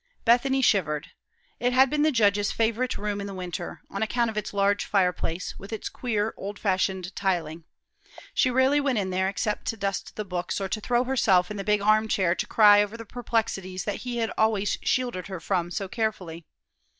Bethany 0.25 0.63
shivered. 0.63 1.11
It 1.59 1.73
had 1.73 1.91
been 1.91 2.01
the 2.01 2.11
judge's 2.11 2.51
favorite 2.51 2.97
room 2.97 3.21
in 3.21 3.27
the 3.27 3.35
winter, 3.35 3.81
on 3.87 4.01
account 4.01 4.31
of 4.31 4.35
its 4.35 4.51
large 4.51 4.83
fireplace, 4.83 5.53
with 5.59 5.71
its 5.71 5.89
queer, 5.89 6.33
old 6.37 6.57
fashioned 6.57 7.15
tiling. 7.15 7.65
She 8.33 8.49
rarely 8.49 8.81
went 8.81 8.97
in 8.97 9.11
there 9.11 9.29
except 9.29 9.65
to 9.65 9.77
dust 9.77 10.15
the 10.15 10.25
books 10.25 10.59
or 10.59 10.67
throw 10.69 11.03
herself 11.03 11.51
in 11.51 11.57
the 11.57 11.63
big 11.63 11.81
arm 11.81 12.07
chair 12.07 12.33
to 12.33 12.47
cry 12.47 12.81
over 12.81 12.97
the 12.97 13.05
perplexities 13.05 13.83
that 13.83 13.97
he 13.97 14.17
had 14.17 14.31
always 14.39 14.75
shielded 14.81 15.27
her 15.27 15.39
from 15.39 15.69
so 15.69 15.87
carefully. 15.87 16.47